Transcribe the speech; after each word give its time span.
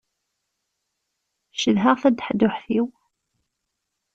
Cedhaɣ 1.59 1.95
tadaḥduḥt-iw. 2.01 2.87